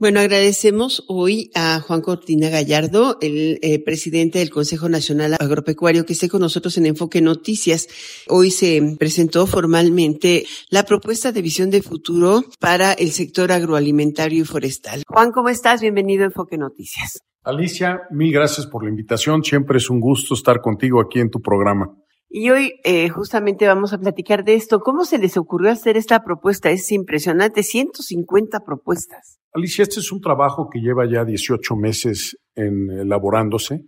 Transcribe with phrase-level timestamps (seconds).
[0.00, 6.14] Bueno, agradecemos hoy a Juan Cortina Gallardo, el eh, presidente del Consejo Nacional Agropecuario, que
[6.14, 7.86] esté con nosotros en Enfoque Noticias.
[8.26, 14.46] Hoy se presentó formalmente la propuesta de visión de futuro para el sector agroalimentario y
[14.46, 15.02] forestal.
[15.06, 15.82] Juan, ¿cómo estás?
[15.82, 17.18] Bienvenido a Enfoque Noticias.
[17.42, 19.44] Alicia, mil gracias por la invitación.
[19.44, 21.94] Siempre es un gusto estar contigo aquí en tu programa.
[22.32, 24.78] Y hoy eh, justamente vamos a platicar de esto.
[24.78, 26.70] ¿Cómo se les ocurrió hacer esta propuesta?
[26.70, 29.40] Es impresionante, 150 propuestas.
[29.52, 33.80] Alicia, este es un trabajo que lleva ya 18 meses en elaborándose,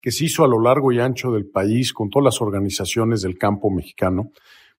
[0.00, 3.36] que se hizo a lo largo y ancho del país con todas las organizaciones del
[3.36, 4.30] campo mexicano,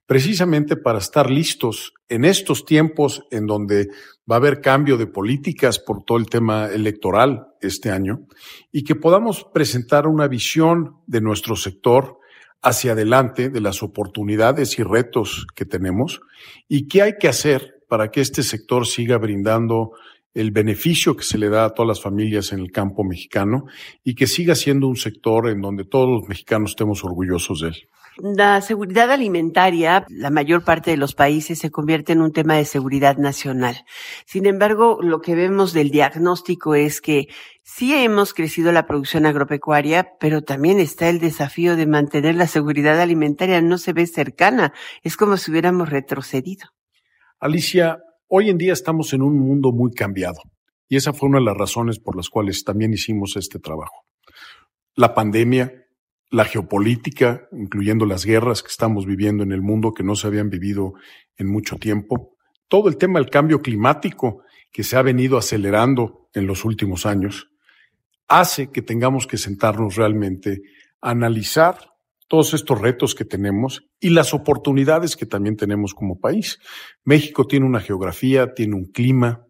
[0.05, 3.89] precisamente para estar listos en estos tiempos en donde
[4.31, 8.27] va a haber cambio de políticas por todo el tema electoral este año
[8.71, 12.19] y que podamos presentar una visión de nuestro sector
[12.61, 16.21] hacia adelante de las oportunidades y retos que tenemos
[16.67, 19.93] y qué hay que hacer para que este sector siga brindando
[20.33, 23.65] el beneficio que se le da a todas las familias en el campo mexicano
[24.03, 27.87] y que siga siendo un sector en donde todos los mexicanos estemos orgullosos de él.
[28.21, 32.65] La seguridad alimentaria, la mayor parte de los países se convierte en un tema de
[32.65, 33.85] seguridad nacional.
[34.25, 37.27] Sin embargo, lo que vemos del diagnóstico es que
[37.63, 42.99] sí hemos crecido la producción agropecuaria, pero también está el desafío de mantener la seguridad
[42.99, 43.61] alimentaria.
[43.61, 44.73] No se ve cercana.
[45.01, 46.67] Es como si hubiéramos retrocedido.
[47.39, 50.41] Alicia, hoy en día estamos en un mundo muy cambiado
[50.89, 54.03] y esa fue una de las razones por las cuales también hicimos este trabajo.
[54.95, 55.71] La pandemia,
[56.31, 60.49] la geopolítica, incluyendo las guerras que estamos viviendo en el mundo que no se habían
[60.49, 60.93] vivido
[61.37, 62.35] en mucho tiempo,
[62.67, 67.49] todo el tema del cambio climático que se ha venido acelerando en los últimos años,
[68.27, 70.61] hace que tengamos que sentarnos realmente
[71.01, 71.89] a analizar
[72.27, 76.59] todos estos retos que tenemos y las oportunidades que también tenemos como país.
[77.03, 79.47] México tiene una geografía, tiene un clima,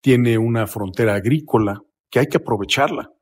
[0.00, 3.12] tiene una frontera agrícola que hay que aprovecharla.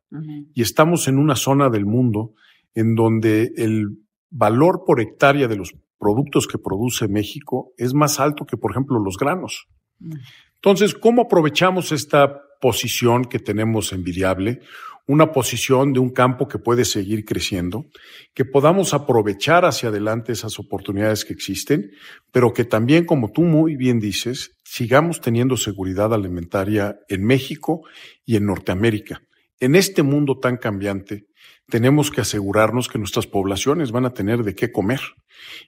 [0.54, 2.34] Y estamos en una zona del mundo
[2.76, 3.88] en donde el
[4.30, 9.00] valor por hectárea de los productos que produce México es más alto que, por ejemplo,
[9.00, 9.66] los granos.
[9.98, 10.12] Mm.
[10.56, 14.60] Entonces, ¿cómo aprovechamos esta posición que tenemos envidiable?
[15.06, 17.86] Una posición de un campo que puede seguir creciendo,
[18.34, 21.92] que podamos aprovechar hacia adelante esas oportunidades que existen,
[22.32, 27.82] pero que también, como tú muy bien dices, sigamos teniendo seguridad alimentaria en México
[28.24, 29.22] y en Norteamérica.
[29.60, 31.25] En este mundo tan cambiante,
[31.68, 35.00] tenemos que asegurarnos que nuestras poblaciones van a tener de qué comer.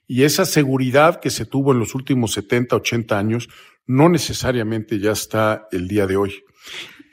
[0.07, 3.49] Y esa seguridad que se tuvo en los últimos 70, 80 años
[3.85, 6.43] no necesariamente ya está el día de hoy.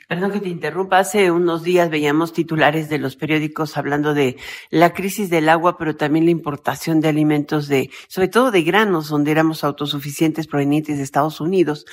[0.07, 0.99] Perdón que te interrumpa.
[0.99, 4.37] Hace unos días veíamos titulares de los periódicos hablando de
[4.69, 9.09] la crisis del agua, pero también la importación de alimentos de, sobre todo de granos,
[9.09, 11.85] donde éramos autosuficientes provenientes de Estados Unidos.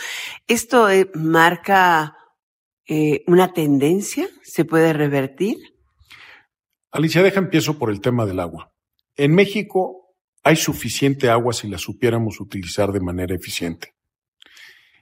[0.46, 2.16] Esto eh, marca
[2.86, 5.73] eh, una tendencia, se puede revertir.
[6.94, 8.71] Alicia, deja empiezo por el tema del agua.
[9.16, 13.94] En México hay suficiente agua si la supiéramos utilizar de manera eficiente.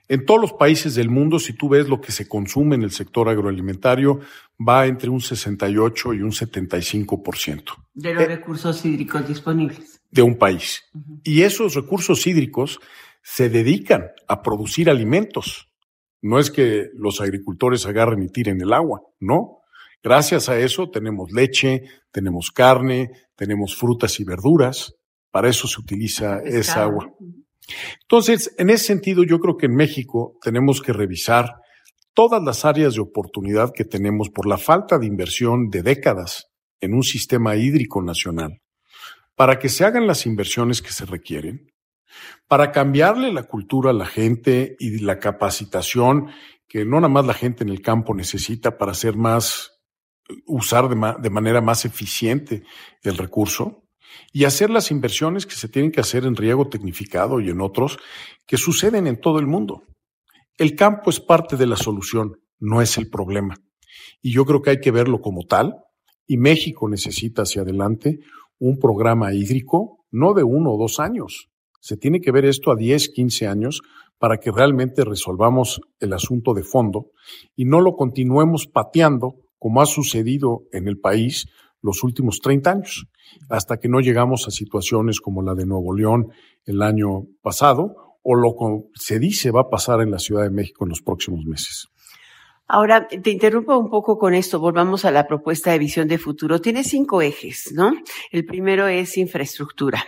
[0.07, 2.89] En todos los países del mundo, si tú ves lo que se consume en el
[2.89, 4.21] sector agroalimentario,
[4.59, 7.63] va entre un 68 y un 75%.
[7.93, 10.01] De los recursos hídricos disponibles.
[10.09, 10.81] De un país.
[11.23, 12.79] Y esos recursos hídricos
[13.21, 15.69] se dedican a producir alimentos.
[16.23, 19.59] No es que los agricultores agarren y tiren el agua, no.
[20.03, 24.93] Gracias a eso tenemos leche, tenemos carne, tenemos frutas y verduras.
[25.31, 27.09] Para eso se utiliza esa agua.
[28.01, 31.55] Entonces, en ese sentido, yo creo que en México tenemos que revisar
[32.13, 36.47] todas las áreas de oportunidad que tenemos por la falta de inversión de décadas
[36.81, 38.61] en un sistema hídrico nacional,
[39.35, 41.71] para que se hagan las inversiones que se requieren,
[42.47, 46.27] para cambiarle la cultura a la gente y la capacitación
[46.67, 49.72] que no nada más la gente en el campo necesita para ser más
[50.45, 52.63] usar de, manera más eficiente
[53.03, 53.83] el recurso
[54.31, 57.97] y hacer las inversiones que se tienen que hacer en riego tecnificado y en otros
[58.45, 59.83] que suceden en todo el mundo.
[60.57, 63.55] El campo es parte de la solución, no es el problema.
[64.21, 65.77] Y yo creo que hay que verlo como tal.
[66.25, 68.19] Y México necesita hacia adelante
[68.59, 71.49] un programa hídrico, no de uno o dos años.
[71.81, 73.81] Se tiene que ver esto a 10, 15 años
[74.17, 77.11] para que realmente resolvamos el asunto de fondo
[77.57, 81.45] y no lo continuemos pateando como ha sucedido en el país
[81.81, 83.07] los últimos 30 años,
[83.49, 86.33] hasta que no llegamos a situaciones como la de Nuevo León
[86.65, 90.49] el año pasado o lo que se dice va a pasar en la Ciudad de
[90.49, 91.87] México en los próximos meses.
[92.67, 94.59] Ahora, te interrumpo un poco con esto.
[94.59, 96.59] Volvamos a la propuesta de visión de futuro.
[96.59, 97.93] Tiene cinco ejes, ¿no?
[98.31, 100.03] El primero es infraestructura.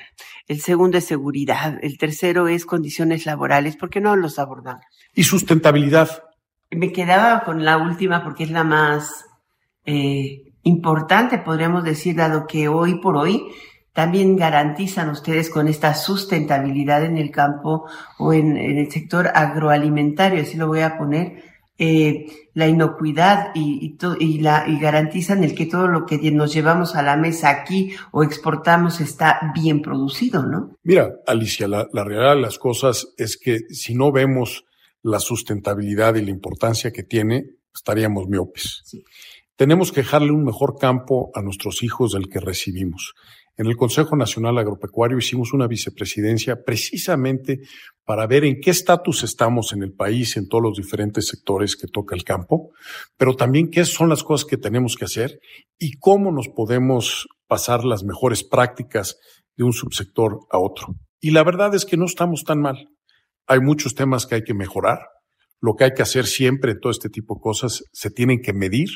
[0.49, 1.79] El segundo es seguridad.
[1.81, 3.77] El tercero es condiciones laborales.
[3.77, 4.83] ¿Por qué no los abordamos?
[5.13, 6.23] Y sustentabilidad.
[6.71, 9.25] Me quedaba con la última porque es la más
[9.85, 13.47] eh, importante, podríamos decir, dado que hoy por hoy
[13.93, 17.85] también garantizan ustedes con esta sustentabilidad en el campo
[18.17, 21.43] o en, el sector agroalimentario, así lo voy a poner,
[21.77, 26.95] eh, la inocuidad y, y, la, y garantizan el que todo lo que nos llevamos
[26.95, 30.77] a la mesa aquí o exportamos está bien producido, ¿no?
[30.83, 34.65] Mira, Alicia, la, la realidad de las cosas es que si no vemos
[35.03, 38.83] la sustentabilidad y la importancia que tiene, estaríamos miopes.
[39.57, 43.13] Tenemos que dejarle un mejor campo a nuestros hijos del que recibimos.
[43.55, 47.61] En el Consejo Nacional Agropecuario hicimos una vicepresidencia precisamente
[48.03, 51.87] para ver en qué estatus estamos en el país, en todos los diferentes sectores que
[51.87, 52.71] toca el campo,
[53.15, 55.39] pero también qué son las cosas que tenemos que hacer
[55.79, 59.15] y cómo nos podemos pasar las mejores prácticas
[59.55, 60.95] de un subsector a otro.
[61.21, 62.89] Y la verdad es que no estamos tan mal.
[63.47, 64.99] Hay muchos temas que hay que mejorar.
[65.61, 68.89] Lo que hay que hacer siempre todo este tipo de cosas se tienen que medir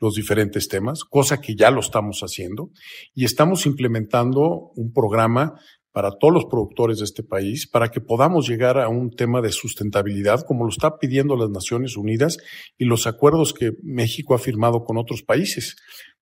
[0.00, 2.70] los diferentes temas, cosa que ya lo estamos haciendo,
[3.14, 5.54] y estamos implementando un programa
[5.94, 9.52] para todos los productores de este país, para que podamos llegar a un tema de
[9.52, 12.38] sustentabilidad, como lo está pidiendo las Naciones Unidas
[12.76, 15.76] y los acuerdos que México ha firmado con otros países.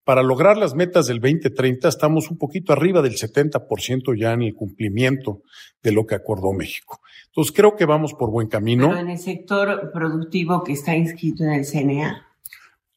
[0.04, 4.54] Para lograr las metas del 2030 estamos un poquito arriba del 70% ya en el
[4.54, 5.42] cumplimiento
[5.82, 7.00] de lo que acordó México.
[7.28, 8.88] Entonces creo que vamos por buen camino.
[8.88, 12.31] Pero en el sector productivo que está inscrito en el CNA.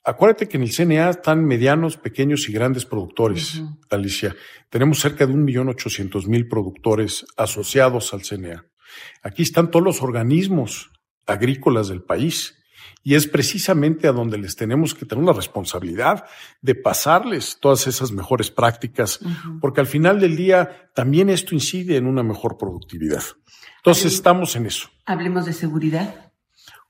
[0.06, 4.36] Acuérdate que en el CNA están medianos, pequeños y grandes productores, Alicia.
[4.70, 8.66] Tenemos cerca de un millón ochocientos mil productores asociados al CNA.
[9.24, 10.92] Aquí están todos los organismos
[11.26, 12.56] agrícolas del país.
[13.04, 16.26] Y es precisamente a donde les tenemos que tener la responsabilidad
[16.62, 19.20] de pasarles todas esas mejores prácticas,
[19.62, 23.24] porque al final del día también esto incide en una mejor productividad.
[23.78, 24.90] Entonces estamos en eso.
[25.06, 26.25] Hablemos de seguridad.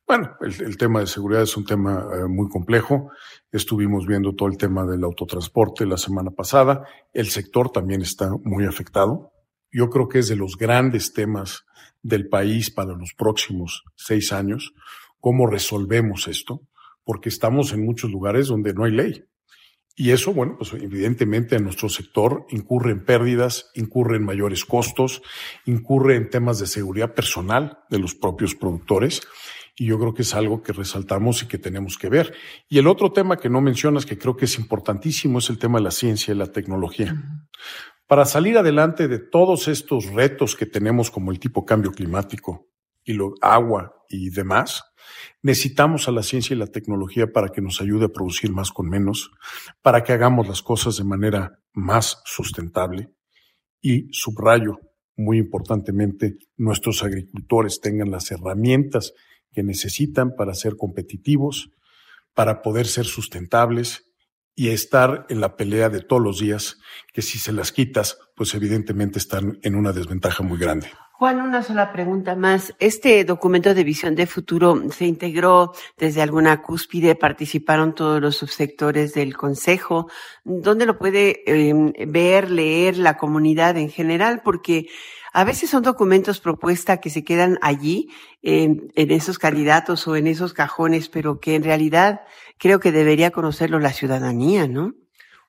[0.08, 3.10] Bueno, el, tema de seguridad es un tema eh, muy complejo.
[3.52, 6.86] Estuvimos viendo todo el tema del autotransporte la semana pasada.
[7.12, 9.32] El sector también está muy afectado.
[9.72, 11.66] Yo creo que es de los grandes temas
[12.04, 14.76] del país para los próximos seis años.
[15.20, 16.62] ¿Cómo resolvemos esto?
[17.04, 19.26] Porque estamos en muchos lugares donde no hay ley.
[19.96, 25.24] Y eso, bueno, pues evidentemente en nuestro sector incurre en pérdidas, incurre en mayores costos,
[25.66, 29.22] incurre en temas de seguridad personal de los propios productores
[29.78, 32.34] y yo creo que es algo que resaltamos y que tenemos que ver.
[32.70, 35.80] Y el otro tema que no mencionas, que creo que es importantísimo, es el tema
[35.80, 37.16] de la ciencia y la tecnología.
[38.08, 42.70] Para salir adelante de todos estos retos que tenemos como el tipo cambio climático
[43.04, 44.84] y lo agua y demás,
[45.42, 48.90] necesitamos a la ciencia y la tecnología para que nos ayude a producir más con
[48.90, 49.32] menos,
[49.82, 53.10] para que hagamos las cosas de manera más sustentable
[53.82, 54.80] y subrayo
[55.18, 59.14] muy importantemente, nuestros agricultores tengan las herramientas
[59.56, 61.72] que necesitan para ser competitivos,
[62.34, 64.12] para poder ser sustentables
[64.54, 66.78] y estar en la pelea de todos los días,
[67.14, 70.88] que si se las quitas, pues evidentemente están en una desventaja muy grande.
[71.18, 72.74] Juan, una sola pregunta más.
[72.78, 79.14] Este documento de visión de futuro se integró desde alguna cúspide, participaron todos los subsectores
[79.14, 80.10] del Consejo.
[80.44, 84.42] ¿Dónde lo puede em, ver, leer la comunidad en general?
[84.44, 84.88] Porque
[85.36, 88.08] a veces son documentos propuesta que se quedan allí,
[88.42, 92.22] en, esos candidatos o en esos cajones, pero que en realidad
[92.58, 94.94] creo que debería conocerlo la ciudadanía, ¿no?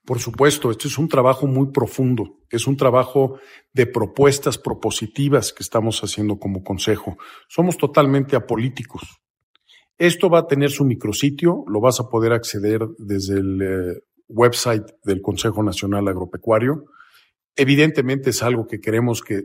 [0.04, 3.38] Por supuesto, esto es un trabajo muy profundo, es un trabajo
[3.72, 7.16] de propuestas propositivas que estamos haciendo como consejo.
[7.46, 9.20] Somos totalmente apolíticos.
[9.98, 14.82] Esto va a tener su micrositio, lo vas a poder acceder desde el eh, website
[15.04, 16.86] del Consejo Nacional Agropecuario.
[17.54, 19.44] Evidentemente es algo que queremos que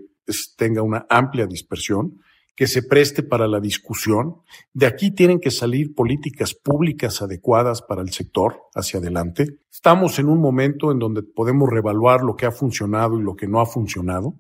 [0.58, 2.20] tenga una amplia dispersión,
[2.56, 4.36] que se preste para la discusión.
[4.74, 9.60] De aquí tienen que salir políticas públicas adecuadas para el sector hacia adelante.
[9.72, 13.48] Estamos en un momento en donde podemos reevaluar lo que ha funcionado y lo que
[13.48, 14.36] no ha funcionado,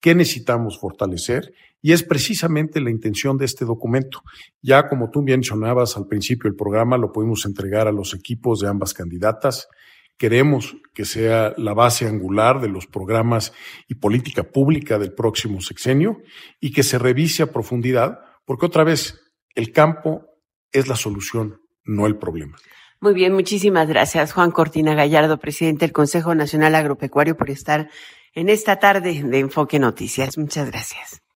[0.00, 4.22] qué necesitamos fortalecer, y es precisamente la intención de este documento.
[4.62, 8.68] Ya como tú mencionabas al principio del programa, lo podemos entregar a los equipos de
[8.68, 9.68] ambas candidatas.
[10.16, 13.52] Queremos que sea la base angular de los programas
[13.88, 16.22] y política pública del próximo sexenio
[16.60, 19.20] y que se revise a profundidad, porque otra vez,
[19.54, 20.26] el campo
[20.70, 22.56] es la solución, no el problema.
[23.00, 27.90] Muy bien, muchísimas gracias, Juan Cortina Gallardo, presidente del Consejo Nacional Agropecuario, por estar
[28.32, 30.38] en esta tarde de Enfoque Noticias.
[30.38, 31.23] Muchas gracias.